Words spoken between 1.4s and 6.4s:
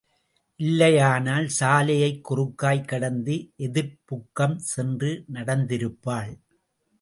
சாலையைக் குறுக்காய் கடந்து எதிர்ப்புக்கம் சென்று, நடந்திருப்பாள்.